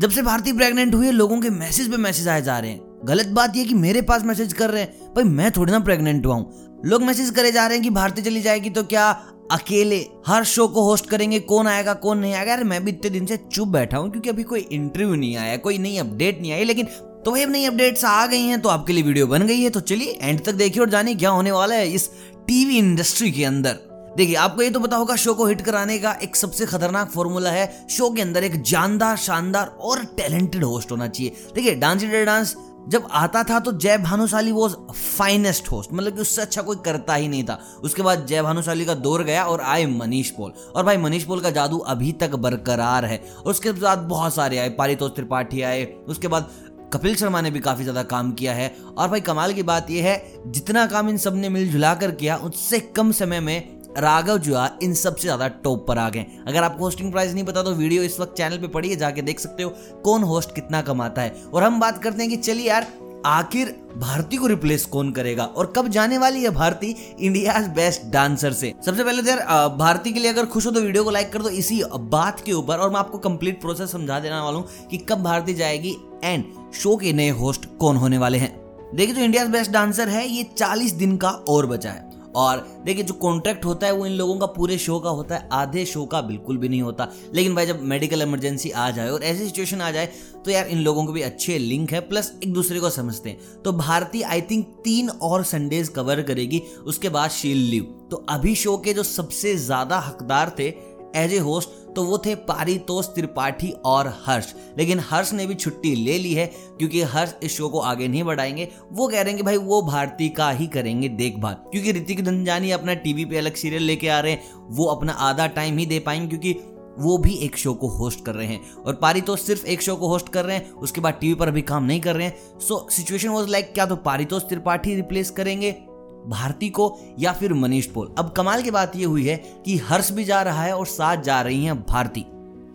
[0.00, 3.06] जब से भारती प्रेग्नेंट हुई है, लोगों के मैसेज पे मैसेज आए जा रहे हैं।
[3.06, 6.26] गलत बात यह कि मेरे पास मैसेज कर रहे हैं। भाई, मैं थोड़ी ना प्रेग्नेंट
[6.26, 9.08] हुआ हूँ। लोग मैसेज करे जा रहे हैं कि भारती चली जाएगी तो क्या
[9.52, 11.40] अकेले हर शो को होस्ट करेंगे?
[11.40, 12.52] कौन आएगा, कौन नहीं आएगा?
[12.52, 15.56] अरे, मैं भी इतने दिन से चुप बैठा हूँ क्योंकि अभी कोई इंटरव्यू नहीं आया,
[15.56, 16.86] कोई नई अपडेट नहीं आई। लेकिन
[17.24, 19.80] तो अब नई अपडेट्स आ गई हैं तो आपके लिए वीडियो बन गई है। तो
[19.82, 22.10] चलिए एंड तक देखिए और जानिए क्या होने वाला है इस
[22.48, 23.78] टीवी इंडस्ट्री के अंदर।
[24.16, 27.50] देखिए, आपको ये तो पता होगा, शो को हिट कराने का एक सबसे खतरनाक फॉर्मूला
[27.50, 32.24] है। शो के अंदर एक जानदार, शानदार और टैलेंटेड होस्ट होना चाहिए। देखिए, डांस इंडिया
[32.24, 32.56] डांस
[32.88, 37.14] जब आता था तो जय भानुशाली वो फाइनेस्ट होस्ट मतलब कि उससे अच्छा कोई करता
[37.14, 40.84] ही नहीं था। उसके बाद जय भानुशाली का दौर गया और आए मनीष पोल। और
[40.84, 44.68] भाई, मनीष पोल का जादू अभी तक बरकरार है। और उसके बाद बहुत सारे आए,
[44.70, 46.50] पारितोष त्रिपाठी आए। उसके बाद
[46.92, 50.04] कपिल शर्मा ने भी काफ़ी ज़्यादा काम किया है। और भाई, कमाल की बात यह
[50.04, 54.70] है, जितना काम इन सबने मिलजुला कर किया, उससे कम समय में राघव जो है,
[54.82, 58.02] इन सबसे ज़्यादा टॉप पर आ गए। अगर आपको होस्टिंग प्राइस नहीं पता तो वीडियो
[58.02, 61.34] इस वक्त चैनल पे पड़ी है, जाके देख सकते हो कौन होस्ट कितना कमाता है।
[61.54, 62.86] और हम बात करते हैं कि चलिए यार,
[63.26, 65.44] आखिर भारती को रिप्लेस कौन करेगा?
[65.44, 66.94] और कब जाने वाली है भारती?
[67.18, 70.80] इंडिया बेस्ट डांसर से। सबसे पहले तो यार भारती के लिए अगर खुश हो तो
[70.80, 74.20] वीडियो को लाइक कर दो इसी बात के ऊपर। और मैं आपको कंप्लीट प्रोसेस समझा
[74.20, 78.38] देने वाला हूँ कि कब भारती जाएगी एंड शो के नए होस्ट कौन होने वाले
[78.38, 78.58] हैं।
[78.94, 83.04] देखिए जो इंडिया बेस्ट डांसर है, ये 40 दिन का और बचा है। और देखिए,
[83.04, 86.04] जो कॉन्ट्रैक्ट होता है, वो इन लोगों का पूरे शो का होता है, आधे शो
[86.04, 89.80] का बिल्कुल भी नहीं होता। लेकिन भाई, जब मेडिकल इमरजेंसी आ जाए और ऐसी सिचुएशन
[89.80, 90.08] आ जाए
[90.44, 93.62] तो यार इन लोगों को भी अच्छे लिंक है प्लस एक दूसरे को समझते हैं।
[93.62, 98.54] तो भारती आई थिंक तीन और संडेज कवर करेगी, उसके बाद शील लीव। तो अभी
[98.54, 100.68] शो के जो सबसे ज़्यादा हकदार थे
[101.16, 105.94] एज ए होस्ट तो वो थे पारितोष त्रिपाठी और हर्ष। लेकिन हर्ष ने भी छुट्टी
[105.94, 109.36] ले ली है, क्योंकि हर्ष इस शो को आगे नहीं बढ़ाएँगे। वो कह रहे हैं
[109.36, 113.54] कि भाई, वो भारती का ही करेंगे देखभाल। क्योंकि ऋतिक धनजानी अपना टीवी पे अलग
[113.54, 116.56] सीरियल लेके आ रहे हैं, वो अपना आधा टाइम ही दे पाएँगे, क्योंकि
[116.98, 120.08] वो भी एक शो को होस्ट कर रहे हैं। और पारितोष सिर्फ़ एक शो को
[120.08, 122.86] होस्ट कर रहे हैं, उसके बाद टीवी पर भी काम नहीं कर रहे हैं। सो
[122.90, 125.76] सिचुएशन वॉज़ लाइक क्या तो पारितोष त्रिपाठी रिप्लेस करेंगे?
[126.26, 129.36] भारती को या फिर मनीष पोल। अब कमाल की बात यह हुई है
[129.66, 132.26] कि हर्ष भी जा रहा है और साथ जा रही हैं भारती।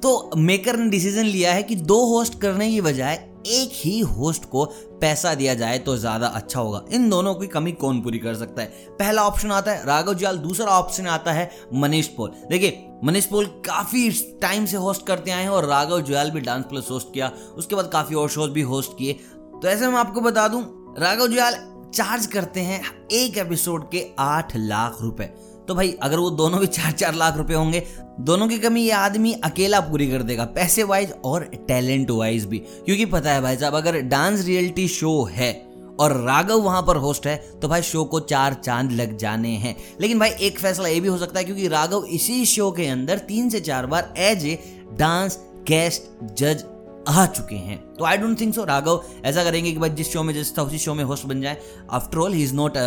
[0.03, 3.15] तो मेकर ने डिसीज़न लिया है कि दो होस्ट करने की बजाय
[3.47, 4.63] एक ही होस्ट को
[5.01, 8.61] पैसा दिया जाए तो ज़्यादा अच्छा होगा। इन दोनों की कमी कौन पूरी कर सकता
[8.61, 8.67] है?
[8.99, 13.45] पहला ऑप्शन आता है, राघव जाल दूसरा ऑप्शन आता है, मनीष पोल। देखिए, मनीष पोल
[13.65, 14.09] काफ़ी
[14.41, 17.75] टाइम से होस्ट करते आए हैं और राघव जुयाल भी डांस प्लस होस्ट किया। उसके
[17.75, 20.63] बाद काफ़ी और शोज़ भी होस्ट किए। तो ऐसे मैं आपको बता दूँ,
[20.99, 21.53] राघव जुयाल
[21.95, 25.23] चार्ज करते हैं एक एपिसोड के आठ लाख रुपए।
[25.67, 27.83] तो भाई, अगर वो दोनों भी चार चार लाख रुपए होंगे,
[28.19, 32.57] दोनों की कमी ये आदमी अकेला पूरी कर देगा, पैसे वाइज और टैलेंट वाइज भी।
[32.57, 35.53] क्योंकि पता है भाई साहब, अगर डांस रियलिटी शो है
[35.99, 39.75] और राघव वहाँ पर होस्ट है तो भाई शो को चार चाँद लग जाने हैं।
[40.01, 43.17] लेकिन भाई, एक फैसला ये भी हो सकता है क्योंकि राघव इसी शो के अंदर
[43.17, 44.59] तीन से चार बार एज ए
[44.99, 46.63] डांस गेस्ट जज
[47.07, 50.23] आ चुके हैं। तो I don't think so Raghav, ऐसा करेंगे कि भाई जिस शो
[50.23, 51.57] में, जिस था, उसी शो में होस्ट बन जाए।
[51.91, 52.77] After all he is not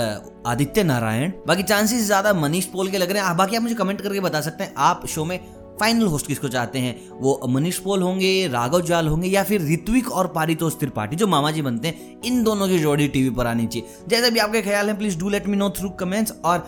[0.47, 1.33] Aditya Narayan.
[1.47, 4.41] बाकी चांसेस ज़्यादा मनीष पोल के लग रहे हैं। बाकी आप मुझे कमेंट करके बता
[4.41, 5.39] सकते हैं, आप शो में
[5.81, 6.97] फाइनल होस्ट किसको चाहते हैं?
[7.21, 11.51] वो मनीष पोल होंगे, राघव जाल होंगे, या फिर ऋत्विक और पारितोष त्रिपाठी, जो मामा
[11.51, 14.89] जी बनते हैं, इन दोनों की जोड़ी टीवी पर आनी चाहिए। जैसे भी आपके ख्याल
[14.89, 16.67] है please do let me know through comments और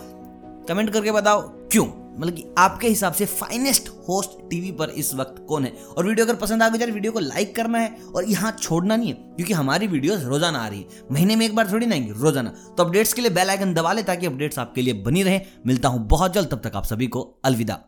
[0.68, 1.40] कमेंट करके बताओ
[1.72, 5.72] क्यों। मतलब कि आपके हिसाब से फाइनेस्ट होस्ट टीवी पर इस वक्त कौन है?
[5.96, 8.96] और वीडियो अगर पसंद आ गई जाए वीडियो को लाइक करना है और यहाँ छोड़ना
[8.96, 11.94] नहीं है, क्योंकि हमारी वीडियोस रोज़ाना आ रही है। महीने में एक बार थोड़ी ना
[11.94, 15.22] आएँगी, रोज़ाना। तो अपडेट्स के लिए बेल आइकन दबा ले ताकि अपडेट्स आपके लिए बनी
[15.22, 17.80] रहे। मिलता हूँ बहुत जल्द, तब तक आप सभी को अलविदा।